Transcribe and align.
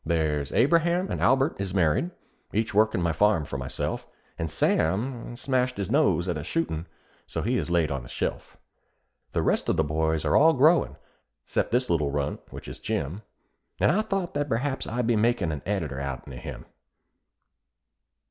There's 0.03 0.51
Abram 0.51 1.11
and 1.11 1.21
Albert 1.21 1.57
is 1.59 1.75
married, 1.75 2.09
each 2.51 2.73
workin' 2.73 3.03
my 3.03 3.13
farm 3.13 3.45
for 3.45 3.59
myself, 3.59 4.07
And 4.39 4.49
Sam 4.49 5.35
smashed 5.35 5.77
his 5.77 5.91
nose 5.91 6.27
at 6.27 6.39
a 6.39 6.43
shootin', 6.43 6.75
and 6.77 6.85
so 7.27 7.43
he 7.43 7.55
is 7.55 7.69
laid 7.69 7.91
on 7.91 8.01
the 8.01 8.09
shelf. 8.09 8.57
The 9.33 9.43
rest 9.43 9.69
of 9.69 9.77
the 9.77 9.83
boys 9.83 10.25
are 10.25 10.35
all 10.35 10.53
growin', 10.53 10.95
'cept 11.45 11.69
this 11.69 11.87
little 11.87 12.09
runt, 12.09 12.39
which 12.49 12.67
is 12.67 12.79
Jim, 12.79 13.21
And 13.79 13.91
I 13.91 14.01
thought 14.01 14.33
that 14.33 14.49
perhaps 14.49 14.87
I'd 14.87 15.05
be 15.05 15.15
makin' 15.15 15.51
an 15.51 15.61
editor 15.67 15.99
outen 15.99 16.33
o' 16.33 16.37
him. 16.37 16.65